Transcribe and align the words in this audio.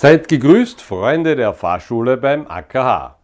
Seid 0.00 0.28
gegrüßt, 0.28 0.80
Freunde 0.80 1.36
der 1.36 1.52
Fahrschule 1.52 2.16
beim 2.16 2.46
AKH. 2.46 3.18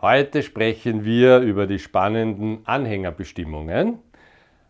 Heute 0.00 0.44
sprechen 0.44 1.04
wir 1.04 1.40
über 1.40 1.66
die 1.66 1.80
spannenden 1.80 2.60
Anhängerbestimmungen. 2.66 3.98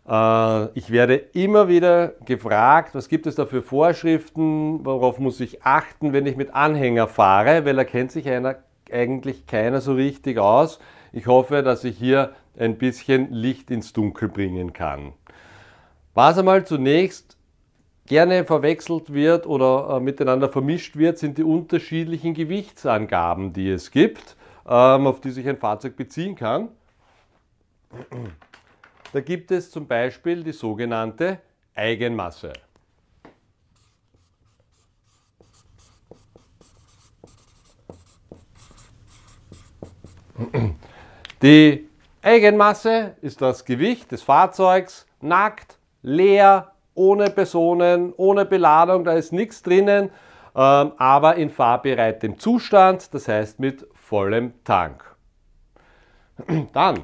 Äh, 0.09 0.65
ich 0.73 0.89
werde 0.89 1.17
immer 1.33 1.67
wieder 1.67 2.13
gefragt, 2.25 2.95
was 2.95 3.09
gibt 3.09 3.27
es 3.27 3.35
da 3.35 3.45
für 3.45 3.61
Vorschriften, 3.61 4.83
worauf 4.83 5.19
muss 5.19 5.39
ich 5.39 5.61
achten, 5.61 6.13
wenn 6.13 6.25
ich 6.25 6.35
mit 6.35 6.55
Anhänger 6.55 7.07
fahre, 7.07 7.63
weil 7.63 7.75
da 7.75 7.83
kennt 7.83 8.11
sich 8.11 8.27
einer, 8.27 8.55
eigentlich 8.91 9.45
keiner 9.45 9.81
so 9.81 9.93
richtig 9.93 10.39
aus. 10.39 10.79
Ich 11.13 11.27
hoffe, 11.27 11.61
dass 11.61 11.83
ich 11.83 11.95
hier 11.95 12.31
ein 12.57 12.79
bisschen 12.79 13.31
Licht 13.31 13.69
ins 13.69 13.93
Dunkel 13.93 14.29
bringen 14.29 14.73
kann. 14.73 15.13
Was 16.15 16.39
einmal 16.39 16.65
zunächst 16.65 17.37
gerne 18.07 18.45
verwechselt 18.45 19.11
wird 19.13 19.47
oder 19.47 19.97
äh, 19.97 19.99
miteinander 19.99 20.49
vermischt 20.49 20.95
wird, 20.95 21.17
sind 21.17 21.37
die 21.37 21.43
unterschiedlichen 21.43 22.33
Gewichtsangaben, 22.33 23.53
die 23.53 23.69
es 23.69 23.91
gibt, 23.91 24.35
ähm, 24.67 25.07
auf 25.07 25.21
die 25.21 25.31
sich 25.31 25.47
ein 25.47 25.57
Fahrzeug 25.57 25.95
beziehen 25.95 26.35
kann. 26.35 26.69
Da 29.13 29.21
gibt 29.21 29.51
es 29.51 29.71
zum 29.71 29.87
Beispiel 29.87 30.43
die 30.43 30.51
sogenannte 30.51 31.39
Eigenmasse. 31.73 32.53
Die 41.41 41.87
Eigenmasse 42.21 43.15
ist 43.21 43.41
das 43.41 43.63
Gewicht 43.63 44.11
des 44.11 44.21
Fahrzeugs 44.21 45.05
nackt, 45.21 45.77
leer, 46.01 46.74
ohne 46.95 47.29
Personen, 47.29 48.13
ohne 48.17 48.45
Beladung, 48.45 49.03
da 49.03 49.13
ist 49.13 49.31
nichts 49.31 49.61
drinnen, 49.61 50.09
ähm, 50.55 50.93
aber 50.97 51.35
in 51.35 51.49
fahrbereitem 51.49 52.39
Zustand, 52.39 53.13
das 53.13 53.27
heißt 53.27 53.59
mit 53.59 53.87
vollem 53.93 54.53
Tank. 54.63 55.03
Dann 56.73 57.03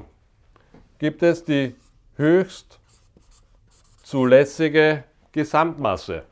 gibt 0.98 1.22
es 1.22 1.44
die 1.44 1.76
höchst 2.16 2.80
zulässige 4.02 5.04
Gesamtmasse. 5.32 6.24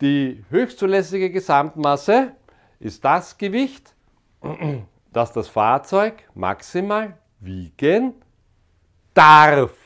Die 0.00 0.44
höchst 0.50 0.78
zulässige 0.78 1.30
Gesamtmasse 1.30 2.32
ist 2.80 3.04
das 3.04 3.38
Gewicht, 3.38 3.94
das 5.12 5.32
das 5.32 5.48
Fahrzeug 5.48 6.14
maximal 6.34 7.16
wiegen 7.40 8.14
darf. 9.14 9.83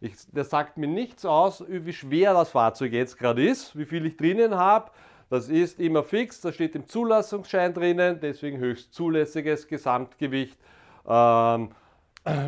Ich, 0.00 0.14
das 0.32 0.48
sagt 0.48 0.78
mir 0.78 0.86
nichts 0.86 1.26
aus, 1.26 1.62
wie 1.68 1.92
schwer 1.92 2.32
das 2.32 2.50
Fahrzeug 2.50 2.92
jetzt 2.92 3.18
gerade 3.18 3.46
ist, 3.46 3.76
wie 3.76 3.84
viel 3.84 4.06
ich 4.06 4.16
drinnen 4.16 4.54
habe. 4.54 4.90
Das 5.28 5.48
ist 5.48 5.78
immer 5.78 6.02
fix, 6.02 6.40
das 6.40 6.54
steht 6.54 6.74
im 6.74 6.86
Zulassungsschein 6.88 7.74
drinnen, 7.74 8.18
deswegen 8.20 8.58
höchst 8.58 8.94
zulässiges 8.94 9.68
Gesamtgewicht 9.68 10.58
ähm, 11.06 11.70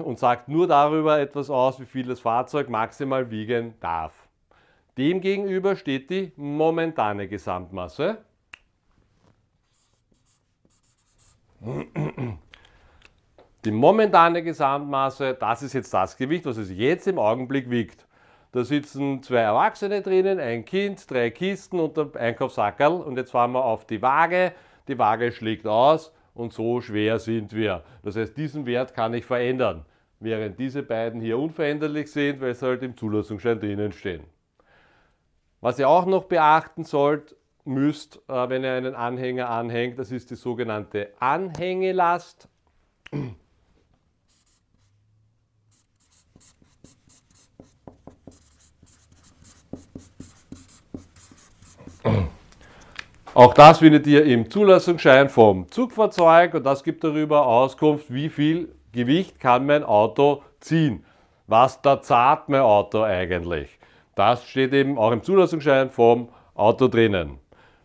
und 0.05 0.19
sagt 0.19 0.49
nur 0.49 0.67
darüber 0.67 1.21
etwas 1.21 1.51
aus, 1.51 1.79
wie 1.79 1.85
viel 1.85 2.07
das 2.07 2.21
Fahrzeug 2.21 2.69
maximal 2.69 3.31
wiegen 3.31 3.75
darf. 3.81 4.29
Demgegenüber 4.97 5.77
steht 5.77 6.11
die 6.11 6.33
momentane 6.37 7.29
Gesamtmasse. 7.29 8.19
Die 13.65 13.71
momentane 13.71 14.43
Gesamtmasse, 14.43 15.35
das 15.35 15.63
ist 15.63 15.73
jetzt 15.73 15.95
das 15.95 16.17
Gewicht, 16.17 16.45
was 16.47 16.57
es 16.57 16.71
jetzt 16.71 17.07
im 17.07 17.21
Augenblick 17.21 17.71
wiegt. 17.71 18.09
Da 18.51 18.65
sitzen 18.65 19.23
zwei 19.23 19.39
Erwachsene 19.39 20.03
drinnen, 20.03 20.41
ein 20.41 20.65
Kind, 20.65 21.09
drei 21.09 21.31
Kisten 21.31 21.79
und 21.79 21.97
der 21.97 22.11
Einkaufssackerl. 22.17 23.01
Und 23.01 23.17
jetzt 23.17 23.31
fahren 23.31 23.53
wir 23.53 23.65
auf 23.65 23.87
die 23.87 24.03
Waage. 24.03 24.53
Die 24.89 24.99
Waage 24.99 25.31
schlägt 25.31 25.67
aus 25.67 26.13
und 26.35 26.53
so 26.53 26.81
schwer 26.81 27.21
sind 27.21 27.55
wir. 27.55 27.85
Das 28.03 28.17
heißt, 28.17 28.37
diesen 28.37 28.67
Wert 28.67 28.95
kann 28.95 29.15
ich 29.15 29.25
verändern, 29.25 29.87
während 30.19 30.59
diese 30.59 30.83
beiden 30.83 31.21
hier 31.21 31.39
unveränderlich 31.39 32.11
sind, 32.11 32.41
weil 32.41 32.55
sie 32.55 32.67
halt 32.67 32.83
im 32.83 32.97
Zulassungsschein 32.97 33.61
drinnen 33.61 33.93
stehen. 33.93 34.25
Was 35.61 35.79
ihr 35.79 35.89
auch 35.89 36.07
noch 36.07 36.25
beachten 36.25 36.83
sollt, 36.83 37.37
müsst, 37.65 38.17
äh, 38.29 38.49
wenn 38.49 38.65
ihr 38.65 38.73
einen 38.73 38.97
Anhänger 38.97 39.49
anhängt, 39.49 40.01
das 40.01 40.11
ist 40.11 40.33
die 40.33 40.35
sogenannte 40.35 41.11
Anhängelast. 41.21 42.49
Auch 53.35 53.55
das 53.55 53.79
findet 53.79 54.07
ihr 54.07 54.27
im 54.27 54.51
Zulassungsschein 54.51 55.31
vom 55.31 55.71
Zugfahrzeug 55.71 56.53
und 56.53 56.65
das 56.65 56.85
gibt 56.85 57.03
darüber 57.03 57.47
Auskunft, 57.47 58.13
wie 58.13 58.29
viel 58.29 58.75
Gewicht 58.93 59.41
kann 59.41 59.65
mein 59.65 59.85
Auto 59.85 60.43
ziehen. 60.61 61.03
Was 61.47 61.81
da 61.81 62.03
zahlt 62.03 62.51
mein 62.51 62.61
Auto 62.61 63.03
eigentlich? 63.03 63.79
Das 64.15 64.47
steht 64.47 64.75
eben 64.75 64.99
auch 64.99 65.13
im 65.13 65.23
Zulassungsschein 65.23 65.91
vom 65.91 66.29
Auto 66.55 66.89
drinnen. 66.89 67.39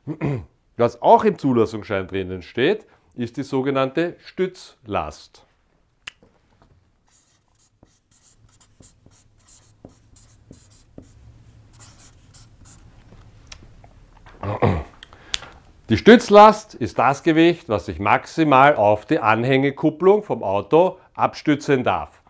Was 0.75 1.01
auch 1.01 1.23
im 1.23 1.39
Zulassungsschein 1.39 2.07
drinnen 2.07 2.41
steht, 2.41 2.85
ist 3.15 3.37
die 3.37 3.43
sogenannte 3.43 4.17
Stützlast. 4.19 5.46
Die 15.89 15.95
Stützlast 15.95 16.75
ist 16.75 16.99
das 16.99 17.23
Gewicht, 17.23 17.69
was 17.69 17.87
ich 17.87 17.97
maximal 17.97 18.75
auf 18.75 19.05
die 19.05 19.19
Anhängekupplung 19.19 20.21
vom 20.21 20.43
Auto 20.43 20.97
abstützen 21.13 21.85
darf. 21.85 22.21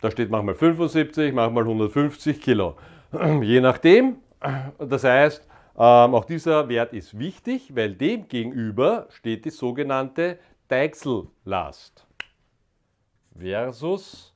Da 0.00 0.10
steht 0.10 0.30
manchmal 0.30 0.54
75, 0.54 1.34
manchmal 1.34 1.64
150 1.64 2.40
Kilo. 2.40 2.78
Je 3.42 3.60
nachdem. 3.60 4.16
Das 4.78 5.04
heißt, 5.04 5.46
ähm, 5.76 6.14
auch 6.14 6.24
dieser 6.24 6.68
Wert 6.70 6.94
ist 6.94 7.18
wichtig, 7.18 7.74
weil 7.76 7.94
dem 7.94 8.26
gegenüber 8.26 9.06
steht 9.10 9.44
die 9.44 9.50
sogenannte 9.50 10.38
Deichsellast 10.68 12.06
versus 13.36 14.34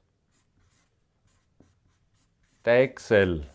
Deichsellast. 2.65 3.49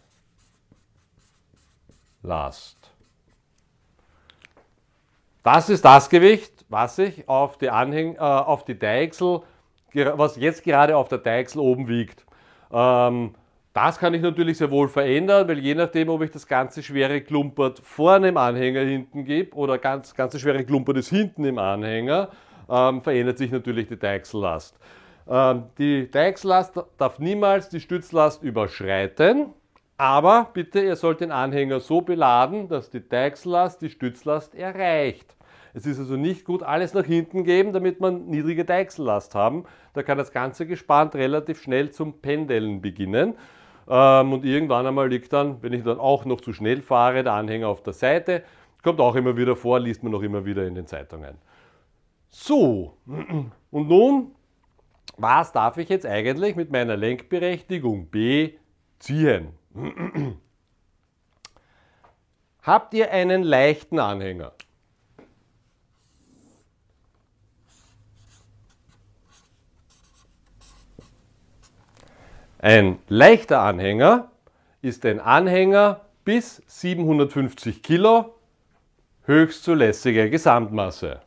Das 5.43 5.69
ist 5.69 5.83
das 5.83 6.09
Gewicht, 6.09 6.65
was 6.69 6.97
ich 6.97 7.27
auf 7.27 7.57
die, 7.57 7.69
Anhäng, 7.69 8.15
äh, 8.15 8.19
auf 8.19 8.63
die 8.63 8.79
Deichsel, 8.79 9.41
was 9.93 10.37
jetzt 10.37 10.63
gerade 10.63 10.95
auf 10.95 11.09
der 11.09 11.17
Deichsel 11.17 11.59
oben 11.59 11.87
wiegt. 11.89 12.25
Ähm, 12.71 13.35
das 13.73 13.99
kann 13.99 14.13
ich 14.13 14.21
natürlich 14.21 14.57
sehr 14.57 14.71
wohl 14.71 14.87
verändern, 14.87 15.47
weil 15.47 15.59
je 15.59 15.75
nachdem, 15.75 16.09
ob 16.09 16.21
ich 16.21 16.31
das 16.31 16.47
ganze 16.47 16.81
schwere 16.81 17.21
Klumpert 17.21 17.79
vorne 17.79 18.29
im 18.29 18.37
Anhänger 18.37 18.81
hinten 18.81 19.25
gebe 19.25 19.55
oder 19.55 19.77
ganz 19.77 20.13
ganze 20.15 20.39
schwere 20.39 20.63
Klumpert 20.63 20.97
ist 20.97 21.09
hinten 21.09 21.43
im 21.43 21.57
Anhänger, 21.57 22.29
ähm, 22.69 23.01
verändert 23.01 23.37
sich 23.37 23.51
natürlich 23.51 23.87
die 23.87 23.97
Deichsellast. 23.97 24.79
Ähm, 25.27 25.63
die 25.77 26.09
Deichsellast 26.09 26.79
darf 26.97 27.19
niemals 27.19 27.67
die 27.67 27.79
Stützlast 27.79 28.43
überschreiten. 28.43 29.53
Aber 30.03 30.49
bitte, 30.51 30.81
ihr 30.81 30.97
sollt 30.97 31.21
den 31.21 31.31
Anhänger 31.31 31.79
so 31.79 32.01
beladen, 32.01 32.67
dass 32.67 32.89
die 32.89 33.07
Deichsellast 33.07 33.81
die 33.81 33.89
Stützlast 33.89 34.53
erreicht. 34.53 35.37
Es 35.73 35.85
ist 35.85 35.97
also 35.97 36.17
nicht 36.17 36.43
gut, 36.43 36.61
alles 36.61 36.93
nach 36.93 37.05
hinten 37.05 37.45
geben, 37.45 37.71
damit 37.71 38.01
man 38.01 38.25
niedrige 38.25 38.65
Deichsellast 38.65 39.33
haben. 39.33 39.63
Da 39.93 40.03
kann 40.03 40.17
das 40.17 40.33
ganze 40.33 40.67
Gespannt 40.67 41.15
relativ 41.15 41.61
schnell 41.61 41.91
zum 41.91 42.19
Pendeln 42.19 42.81
beginnen. 42.81 43.35
Ähm, 43.87 44.33
und 44.33 44.43
irgendwann 44.43 44.85
einmal 44.85 45.07
liegt 45.07 45.31
dann, 45.31 45.63
wenn 45.63 45.71
ich 45.71 45.83
dann 45.83 46.01
auch 46.01 46.25
noch 46.25 46.41
zu 46.41 46.51
schnell 46.51 46.81
fahre, 46.81 47.23
der 47.23 47.31
Anhänger 47.31 47.69
auf 47.69 47.81
der 47.81 47.93
Seite. 47.93 48.43
Kommt 48.83 48.99
auch 48.99 49.15
immer 49.15 49.37
wieder 49.37 49.55
vor, 49.55 49.79
liest 49.79 50.03
man 50.03 50.11
noch 50.11 50.21
immer 50.21 50.44
wieder 50.44 50.67
in 50.67 50.75
den 50.75 50.85
Zeitungen. 50.85 51.38
So, 52.29 52.97
und 53.71 53.88
nun, 53.88 54.35
was 55.15 55.53
darf 55.53 55.77
ich 55.77 55.88
jetzt 55.88 56.06
eigentlich 56.06 56.57
mit 56.57 56.73
meiner 56.73 56.97
Lenkberechtigung 56.97 58.07
B 58.07 58.56
ziehen? 58.99 59.62
Habt 62.61 62.93
ihr 62.93 63.11
einen 63.11 63.43
leichten 63.43 63.99
Anhänger? 63.99 64.53
Ein 72.59 72.99
leichter 73.09 73.61
Anhänger 73.61 74.31
ist 74.81 75.05
ein 75.05 75.19
Anhänger 75.19 76.05
bis 76.23 76.61
750 76.67 77.83
Kilo 77.83 78.35
höchst 79.25 79.63
zulässige 79.63 80.29
Gesamtmasse. 80.29 81.21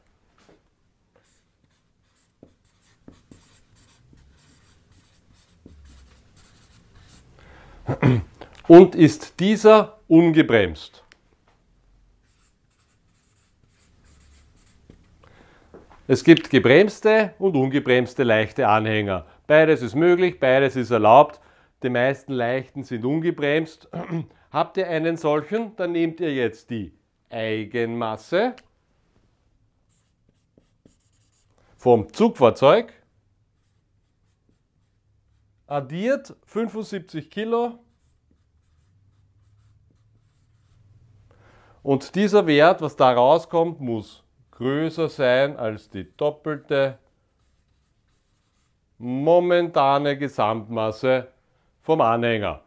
Und 8.68 8.94
ist 8.94 9.38
dieser 9.40 10.00
ungebremst. 10.08 11.04
Es 16.08 16.22
gibt 16.22 16.50
gebremste 16.50 17.34
und 17.38 17.56
ungebremste 17.56 18.22
leichte 18.22 18.68
Anhänger. 18.68 19.26
Beides 19.46 19.82
ist 19.82 19.96
möglich, 19.96 20.38
beides 20.38 20.76
ist 20.76 20.90
erlaubt. 20.90 21.40
Die 21.82 21.90
meisten 21.90 22.32
leichten 22.32 22.84
sind 22.84 23.04
ungebremst. 23.04 23.88
Habt 24.52 24.76
ihr 24.76 24.88
einen 24.88 25.16
solchen, 25.16 25.74
dann 25.76 25.92
nehmt 25.92 26.20
ihr 26.20 26.32
jetzt 26.32 26.70
die 26.70 26.92
Eigenmasse 27.28 28.54
vom 31.76 32.12
Zugfahrzeug, 32.12 32.92
addiert 35.66 36.34
75 36.46 37.30
Kilo 37.30 37.78
und 41.86 42.16
dieser 42.16 42.48
Wert, 42.48 42.82
was 42.82 42.96
da 42.96 43.12
rauskommt, 43.12 43.80
muss 43.80 44.24
größer 44.50 45.08
sein 45.08 45.56
als 45.56 45.88
die 45.88 46.16
doppelte 46.16 46.98
momentane 48.98 50.18
Gesamtmasse 50.18 51.28
vom 51.82 52.00
Anhänger. 52.00 52.62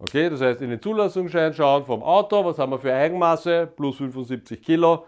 Okay, 0.00 0.28
das 0.28 0.40
heißt 0.40 0.60
in 0.60 0.70
den 0.70 0.82
Zulassungsschein 0.82 1.54
schauen 1.54 1.84
vom 1.84 2.02
Auto, 2.02 2.44
was 2.44 2.58
haben 2.58 2.72
wir 2.72 2.80
für 2.80 2.92
Eigenmasse, 2.92 3.68
plus 3.76 3.98
75 3.98 4.60
Kilo 4.60 5.06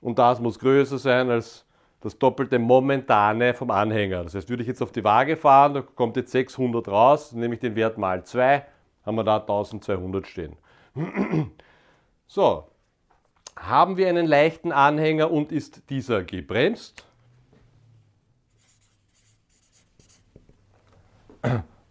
und 0.00 0.18
das 0.18 0.40
muss 0.40 0.58
größer 0.58 0.98
sein 0.98 1.30
als 1.30 1.64
das 2.00 2.18
doppelte 2.18 2.58
momentane 2.58 3.54
vom 3.54 3.70
Anhänger. 3.70 4.24
Das 4.24 4.34
heißt, 4.34 4.48
würde 4.50 4.64
ich 4.64 4.68
jetzt 4.68 4.82
auf 4.82 4.90
die 4.90 5.04
Waage 5.04 5.36
fahren, 5.36 5.74
da 5.74 5.82
kommt 5.82 6.16
jetzt 6.16 6.32
600 6.32 6.88
raus, 6.88 7.30
nehme 7.30 7.54
ich 7.54 7.60
den 7.60 7.76
Wert 7.76 7.98
mal 7.98 8.24
2, 8.24 8.66
haben 9.06 9.14
wir 9.14 9.22
da 9.22 9.36
1200 9.36 10.26
stehen. 10.26 10.56
So, 12.26 12.68
haben 13.56 13.96
wir 13.96 14.08
einen 14.08 14.26
leichten 14.26 14.72
Anhänger 14.72 15.30
und 15.30 15.52
ist 15.52 15.88
dieser 15.90 16.24
gebremst, 16.24 17.04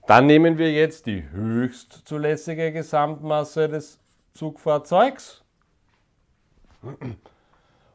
dann 0.08 0.26
nehmen 0.26 0.58
wir 0.58 0.72
jetzt 0.72 1.06
die 1.06 1.30
höchstzulässige 1.30 2.72
Gesamtmasse 2.72 3.70
des 3.70 4.00
Zugfahrzeugs. 4.34 5.44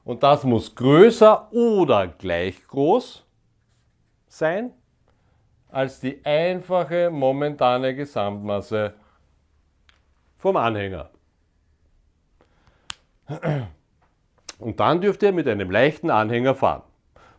Und 0.05 0.23
das 0.23 0.45
muss 0.45 0.75
größer 0.75 1.53
oder 1.53 2.09
gleich 2.09 2.67
groß 2.67 3.27
sein 4.29 4.73
als 5.71 6.01
die 6.01 6.25
einfache 6.25 7.11
momentane 7.11 7.95
Gesamtmasse 7.95 8.95
vom 10.39 10.57
Anhänger. 10.57 11.11
Und 14.59 14.81
dann 14.81 15.01
dürft 15.01 15.23
ihr 15.23 15.33
mit 15.33 15.47
einem 15.47 15.71
leichten 15.71 16.11
Anhänger 16.11 16.55
fahren. 16.55 16.83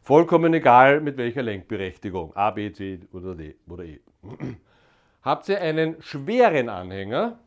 Vollkommen 0.02 0.54
egal 0.54 1.02
mit 1.02 1.18
welcher 1.18 1.44
Lenkberechtigung, 1.44 2.36
A, 2.36 2.52
B, 2.52 2.72
C 2.72 3.00
oder 3.12 3.36
D 3.36 3.56
oder 3.68 3.84
E. 3.84 4.00
Habt 5.22 5.50
ihr 5.50 5.62
einen 5.62 6.02
schweren 6.02 6.70
Anhänger, 6.70 7.38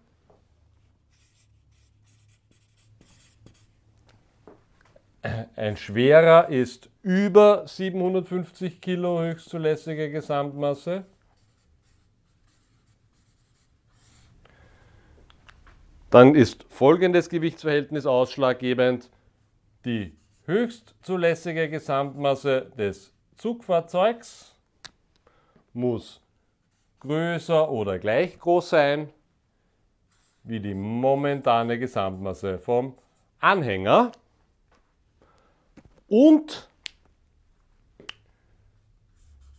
ein 5.57 5.77
schwerer 5.77 6.49
ist 6.49 6.91
über 7.03 7.67
750 7.67 8.81
Kilo 8.81 9.23
höchstzulässige 9.23 10.11
Gesamtmasse. 10.11 11.05
Dann 16.13 16.35
ist 16.35 16.67
folgendes 16.69 17.31
Gewichtsverhältnis 17.31 18.05
ausschlaggebend. 18.05 19.09
Die 19.87 20.15
höchstzulässige 20.45 21.71
Gesamtmasse 21.71 22.71
des 22.77 23.15
Zugfahrzeugs 23.39 24.55
muss 25.73 26.21
größer 27.01 27.71
oder 27.71 27.99
gleich 27.99 28.39
groß 28.39 28.69
sein 28.69 29.09
wie 30.43 30.61
die 30.61 30.75
momentane 30.75 31.79
Gesamtmasse 31.79 32.59
vom 32.59 32.95
Anhänger 33.41 34.13
und 36.09 36.69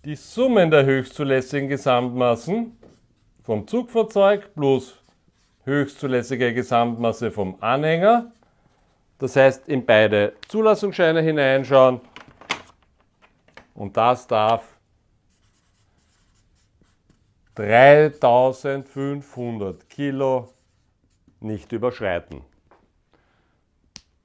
die 0.05 0.15
Summen 0.15 0.69
der 0.69 0.85
höchstzulässigen 0.85 1.67
Gesamtmassen 1.67 2.77
vom 3.41 3.67
Zugfahrzeug 3.67 4.53
plus 4.53 5.02
höchstzulässige 5.65 6.53
Gesamtmasse 6.53 7.31
vom 7.31 7.57
Anhänger. 7.61 8.31
Das 9.19 9.35
heißt, 9.35 9.69
in 9.69 9.85
beide 9.85 10.33
Zulassungsscheine 10.47 11.21
hineinschauen 11.21 12.01
und 13.73 13.97
das 13.97 14.27
darf 14.27 14.77
3500 17.55 19.89
Kilo 19.89 20.49
nicht 21.39 21.71
überschreiten. 21.71 22.41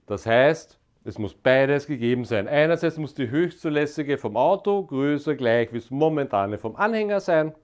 Das 0.06 0.26
heißt, 0.26 0.78
es 1.04 1.18
muss 1.18 1.34
beides 1.34 1.86
gegeben 1.86 2.24
sein. 2.24 2.48
Einerseits 2.48 2.96
muss 2.96 3.14
die 3.14 3.30
höchstzulässige 3.30 4.18
vom 4.18 4.36
Auto 4.36 4.84
größer 4.84 5.36
gleich 5.36 5.72
wie 5.72 5.78
das 5.78 5.90
momentane 5.90 6.58
vom 6.58 6.74
Anhänger 6.76 7.20
sein. 7.20 7.54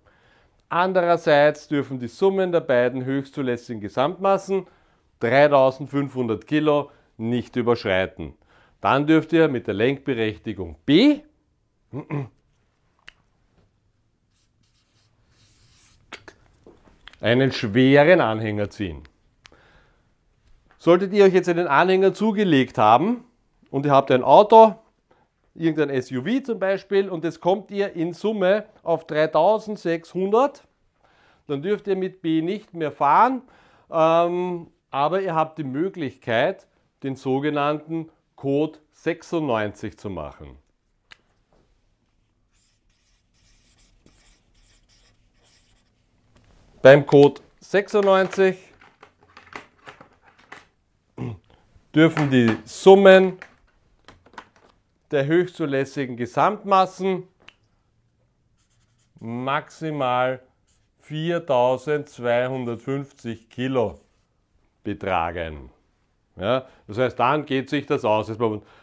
Andererseits 0.69 1.69
dürfen 1.69 1.99
die 1.99 2.09
Summen 2.09 2.53
der 2.53 2.61
beiden 2.61 3.05
höchstzulässigen 3.05 3.81
Gesamtmassen 3.81 4.67
3500 5.21 6.47
Kilo 6.47 6.91
nicht 7.17 7.57
überschreiten. 7.57 8.35
Dann 8.81 9.07
dürft 9.07 9.33
ihr 9.33 9.49
mit 9.49 9.67
der 9.67 9.75
Lenkberechtigung 9.75 10.77
B 10.85 11.21
einen 17.21 17.53
schweren 17.53 18.21
Anhänger 18.21 18.69
ziehen. 18.69 19.03
Solltet 20.79 21.15
ihr 21.15 21.25
euch 21.25 21.33
jetzt 21.33 21.49
einen 21.49 21.67
Anhänger 21.67 22.13
zugelegt 22.13 22.77
haben 22.77 23.25
und 23.71 23.87
ihr 23.87 23.93
habt 23.93 24.11
ein 24.11 24.23
Auto, 24.23 24.75
irgendein 25.55 26.03
SUV 26.03 26.43
zum 26.45 26.59
Beispiel, 26.59 27.09
und 27.09 27.25
es 27.25 27.41
kommt 27.41 27.71
ihr 27.71 27.93
in 27.95 28.13
Summe 28.13 28.67
auf 28.83 29.07
3600, 29.07 30.65
dann 31.47 31.63
dürft 31.63 31.87
ihr 31.87 31.97
mit 31.97 32.23
B 32.23 32.43
nicht 32.43 32.75
mehr 32.75 32.93
fahren, 32.93 33.43
ähm, 33.91 34.69
aber 34.91 35.21
ihr 35.21 35.35
habt 35.35 35.59
die 35.59 35.65
Möglichkeit, 35.65 36.67
den 37.03 37.17
sogenannten 37.17 38.11
Code 38.37 38.79
96 38.93 39.99
zu 39.99 40.11
machen. 40.11 40.59
Beim 46.83 47.07
Code 47.07 47.41
96 47.61 48.59
dürfen 51.95 52.31
die 52.31 52.59
Summen 52.65 53.39
der 55.15 55.27
höchstzulässigen 55.27 56.17
Gesamtmassen 56.17 57.29
maximal 59.21 60.41
4250 61.03 63.49
Kilo 63.49 64.01
betragen. 64.83 65.71
Ja, 66.37 66.67
das 66.89 66.99
heißt, 66.99 67.21
dann 67.21 67.47
geht 67.47 67.71
sich 67.71 67.87
das 67.87 68.05
aus. 68.05 68.29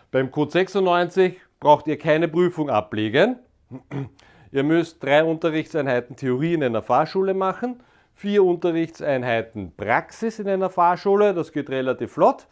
Beim 0.10 0.32
Code 0.32 0.52
96 0.52 1.38
braucht 1.60 1.86
ihr 1.88 1.98
keine 1.98 2.30
Prüfung 2.30 2.70
ablegen. 2.70 3.36
Ihr 4.54 4.64
müsst 4.64 5.04
drei 5.04 5.24
Unterrichtseinheiten 5.24 6.18
Theorie 6.18 6.56
in 6.56 6.64
einer 6.64 6.82
Fahrschule 6.82 7.34
machen, 7.34 7.82
vier 8.14 8.44
Unterrichtseinheiten 8.44 9.74
Praxis 9.76 10.40
in 10.40 10.50
einer 10.50 10.70
Fahrschule, 10.70 11.34
das 11.34 11.54
geht 11.54 11.70
relativ 11.70 12.12
flott. 12.14 12.48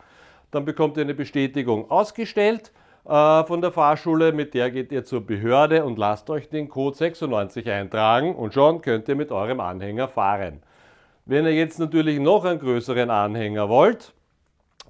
Dann 0.52 0.64
bekommt 0.64 0.96
ihr 0.98 1.04
eine 1.04 1.14
Bestätigung 1.14 1.92
ausgestellt 1.92 2.72
von 3.10 3.62
der 3.62 3.72
Fahrschule, 3.72 4.32
mit 4.34 4.54
der 4.54 4.70
geht 4.70 4.92
ihr 4.92 5.04
zur 5.04 5.25
Behörde 5.25 5.84
und 5.84 5.98
lasst 5.98 6.30
euch 6.30 6.48
den 6.48 6.70
Code 6.70 6.96
96 6.96 7.68
eintragen 7.68 8.36
und 8.36 8.54
schon 8.54 8.84
könnt 8.84 9.08
ihr 9.08 9.16
mit 9.16 9.32
eurem 9.32 9.60
Anhänger 9.60 10.08
fahren. 10.08 10.62
Wenn 11.25 11.46
ihr 11.46 11.56
jetzt 11.56 11.80
natürlich 11.80 12.20
noch 12.20 12.46
einen 12.46 12.60
größeren 12.60 13.10
Anhänger 13.10 13.68
wollt, 13.68 14.13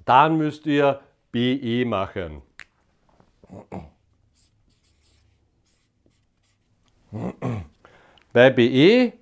dann 0.04 0.36
müsst 0.36 0.66
ihr 0.66 1.00
BE 1.32 1.86
machen. 1.86 2.42
Bei 8.34 8.50
BE 8.50 9.14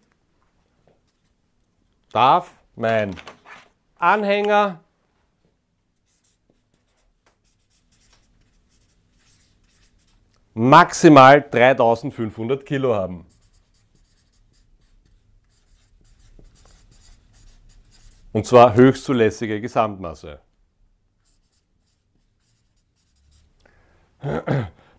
darf 2.12 2.52
mein 2.74 3.14
Anhänger 3.96 4.80
maximal 10.58 11.40
3500 11.40 12.66
Kilo 12.66 12.92
haben. 12.92 13.24
Und 18.32 18.44
zwar 18.44 18.74
höchstzulässige 18.74 19.60
Gesamtmasse. 19.60 20.40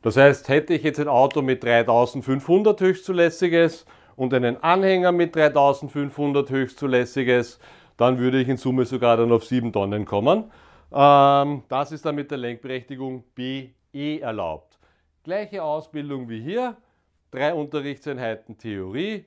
Das 0.02 0.16
heißt, 0.16 0.48
hätte 0.48 0.74
ich 0.74 0.84
jetzt 0.84 1.00
ein 1.00 1.10
Auto 1.10 1.42
mit 1.42 1.62
3500 1.62 2.80
höchstzulässiges 2.80 3.86
und 4.16 4.34
einen 4.34 4.64
Anhänger 4.64 5.12
mit 5.12 5.36
3500 5.36 6.50
höchstzulässiges, 6.50 7.60
dann 7.98 8.18
würde 8.18 8.40
ich 8.40 8.48
in 8.48 8.56
Summe 8.56 8.86
sogar 8.86 9.18
dann 9.18 9.34
auf 9.34 9.44
7 9.44 9.74
Tonnen 9.74 10.06
kommen. 10.06 10.50
Ähm, 10.94 11.64
das 11.68 11.92
ist 11.92 12.06
dann 12.06 12.16
mit 12.16 12.32
der 12.32 12.38
Lenkberechtigung 12.38 13.26
BE 13.36 14.22
erlaubt. 14.22 14.69
Gleiche 15.30 15.62
Ausbildung 15.62 16.28
wie 16.28 16.42
hier, 16.42 16.76
drei 17.30 17.54
Unterrichtseinheiten 17.54 18.58
Theorie, 18.58 19.26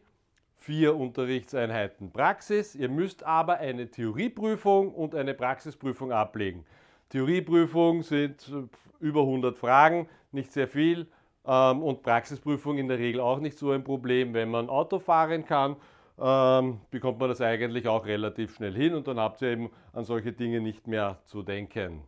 vier 0.57 0.97
Unterrichtseinheiten 0.97 2.11
Praxis. 2.11 2.75
Ihr 2.75 2.89
müsst 2.89 3.23
aber 3.23 3.59
eine 3.59 3.89
Theorieprüfung 3.89 4.93
und 4.93 5.15
eine 5.15 5.33
Praxisprüfung 5.33 6.11
ablegen. 6.11 6.65
Theorieprüfung 7.11 8.03
sind 8.03 8.53
über 8.99 9.21
100 9.21 9.57
Fragen, 9.57 10.09
nicht 10.33 10.51
sehr 10.51 10.67
viel. 10.67 11.07
Ähm, 11.47 11.85
und 11.85 12.03
Praxisprüfung 12.03 12.79
in 12.79 12.89
der 12.89 12.99
Regel 12.99 13.21
auch 13.21 13.39
nicht 13.39 13.57
so 13.57 13.71
ein 13.71 13.85
Problem. 13.85 14.35
Wenn 14.35 14.51
man 14.51 14.71
Auto 14.71 14.99
fahren 14.99 15.45
kann, 15.45 15.77
ähm, 16.21 16.81
bekommt 16.91 17.21
man 17.21 17.29
das 17.29 17.41
eigentlich 17.41 17.87
auch 17.87 18.07
relativ 18.07 18.57
schnell 18.57 18.75
hin 18.75 18.95
und 18.95 19.07
dann 19.07 19.21
habt 19.21 19.41
ihr 19.41 19.53
eben 19.53 19.71
an 19.93 20.03
solche 20.03 20.33
Dinge 20.33 20.61
nicht 20.61 20.89
mehr 20.89 21.21
zu 21.27 21.45
denken. 21.45 22.03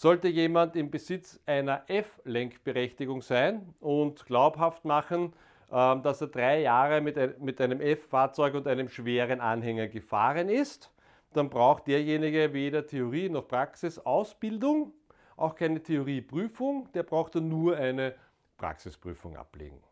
Sollte 0.00 0.28
jemand 0.28 0.76
im 0.76 0.92
Besitz 0.92 1.40
einer 1.44 1.82
F-Lenkberechtigung 1.88 3.20
sein 3.20 3.74
und 3.80 4.26
glaubhaft 4.26 4.84
machen, 4.84 5.32
ähm, 5.72 6.04
dass 6.04 6.20
er 6.20 6.28
drei 6.28 6.60
Jahre 6.60 7.00
mit 7.00 7.60
einem 7.60 7.80
F-Fahrzeug 7.80 8.54
und 8.54 8.68
einem 8.68 8.88
schweren 8.88 9.40
Anhänger 9.40 9.88
gefahren 9.88 10.50
ist, 10.50 10.92
dann 11.32 11.50
braucht 11.50 11.88
derjenige 11.88 12.52
weder 12.52 12.86
Theorie 12.86 13.28
noch 13.28 13.48
Praxisausbildung, 13.48 14.92
auch 15.36 15.56
keine 15.56 15.82
Theorieprüfung, 15.82 16.88
der 16.92 17.02
braucht 17.02 17.34
dann 17.34 17.48
nur 17.48 17.76
eine 17.76 18.14
Praxisprüfung 18.56 19.36
ablegen. 19.36 19.82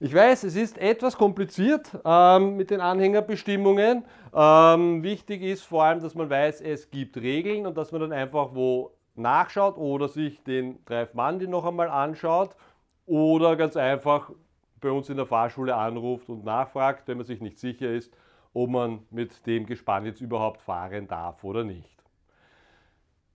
Ich 0.00 0.12
weiß, 0.12 0.42
es 0.42 0.56
ist 0.56 0.76
etwas 0.78 1.16
kompliziert 1.16 1.96
ähm, 2.04 2.56
mit 2.56 2.70
den 2.70 2.80
Anhängerbestimmungen. 2.80 4.04
Ähm, 4.34 5.02
wichtig 5.04 5.42
ist 5.42 5.62
vor 5.62 5.84
allem, 5.84 6.00
dass 6.00 6.16
man 6.16 6.28
weiß, 6.28 6.62
es 6.62 6.90
gibt 6.90 7.16
Regeln 7.16 7.64
und 7.64 7.76
dass 7.76 7.92
man 7.92 8.00
dann 8.00 8.12
einfach 8.12 8.54
wo 8.54 8.90
nachschaut 9.14 9.76
oder 9.78 10.08
sich 10.08 10.42
den 10.42 10.84
Drive 10.84 11.14
noch 11.14 11.64
einmal 11.64 11.88
anschaut 11.88 12.56
oder 13.06 13.54
ganz 13.54 13.76
einfach 13.76 14.32
bei 14.80 14.90
uns 14.90 15.08
in 15.08 15.16
der 15.16 15.26
Fahrschule 15.26 15.76
anruft 15.76 16.28
und 16.28 16.44
nachfragt, 16.44 17.06
wenn 17.06 17.18
man 17.18 17.26
sich 17.26 17.40
nicht 17.40 17.60
sicher 17.60 17.90
ist, 17.90 18.12
ob 18.52 18.70
man 18.70 19.06
mit 19.10 19.46
dem 19.46 19.64
Gespann 19.64 20.04
jetzt 20.06 20.20
überhaupt 20.20 20.60
fahren 20.60 21.06
darf 21.06 21.44
oder 21.44 21.62
nicht. 21.62 22.03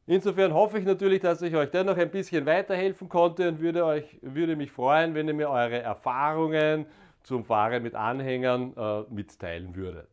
Insofern 0.10 0.56
hoffe 0.56 0.80
ich 0.80 0.86
natürlich, 0.86 1.20
dass 1.20 1.40
ich 1.44 1.56
euch 1.56 1.70
dennoch 1.70 1.96
ein 1.96 2.10
bisschen 2.10 2.48
weiterhelfen 2.48 3.08
konnte 3.08 3.48
und 3.48 3.60
würde, 3.60 3.86
euch, 3.86 4.18
würde 4.24 4.56
mich 4.56 4.72
freuen, 4.72 5.14
wenn 5.14 5.28
ihr 5.28 5.36
mir 5.36 5.52
eure 5.52 5.84
Erfahrungen 5.84 6.88
zum 7.22 7.46
Fahren 7.46 7.84
mit 7.84 7.94
Anhängern 7.94 8.74
äh, 8.76 9.04
mitteilen 9.14 9.76
würdet 9.76 10.10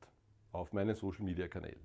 auf 0.52 0.74
meinen 0.74 0.94
Social 0.94 1.24
Media 1.24 1.48
Kanälen. 1.48 1.80